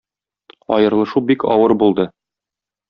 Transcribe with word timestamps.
Аерылышу 0.77 1.23
бик 1.29 1.47
авыр 1.57 1.77
булды. 1.85 2.11